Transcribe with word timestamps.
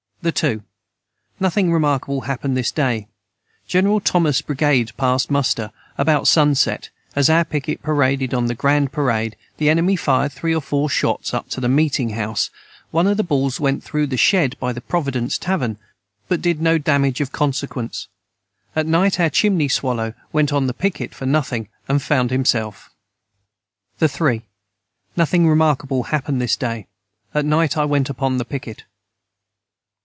]the 0.23 0.31
2. 0.31 0.61
Nothing 1.39 1.71
remarkable 1.73 2.21
hapned 2.21 2.53
this 2.55 2.69
day 2.69 3.07
General 3.67 3.99
Thomas 3.99 4.39
Brigade 4.43 4.91
passt 4.95 5.31
Mustter 5.31 5.71
about 5.97 6.27
Sunset 6.27 6.91
as 7.15 7.27
our 7.27 7.43
piquet 7.43 7.77
paraded 7.77 8.31
on 8.31 8.45
the 8.45 8.53
grand 8.53 8.91
parade 8.91 9.35
the 9.57 9.67
enemy 9.67 9.95
fired 9.95 10.31
3 10.31 10.53
or 10.53 10.61
4 10.61 10.91
shots 10.91 11.33
up 11.33 11.49
to 11.49 11.59
the 11.59 11.67
meeting 11.67 12.11
house 12.11 12.51
one 12.91 13.07
of 13.07 13.17
the 13.17 13.23
balls 13.23 13.59
went 13.59 13.83
through 13.83 14.05
the 14.05 14.15
shed 14.15 14.55
by 14.59 14.71
the 14.71 14.79
Providence 14.79 15.39
tavern 15.39 15.79
but 16.27 16.39
did 16.43 16.61
no 16.61 16.77
damage 16.77 17.19
of 17.19 17.31
consequence 17.31 18.07
at 18.75 18.85
night 18.85 19.19
our 19.19 19.31
chimney 19.31 19.67
Swallow 19.67 20.13
went 20.31 20.53
on 20.53 20.67
the 20.67 20.73
piquet 20.75 21.07
for 21.07 21.25
nothing 21.25 21.67
and 21.87 21.99
found 21.99 22.29
himself. 22.29 22.91
the 23.97 24.07
3. 24.07 24.43
Nothing 25.17 25.47
remarkable 25.49 26.03
hapened 26.03 26.39
this 26.39 26.55
day 26.55 26.85
at 27.33 27.43
night 27.43 27.75
I 27.75 27.85
went 27.85 28.07
upon 28.07 28.37
the 28.37 28.45
piquet. 28.45 28.83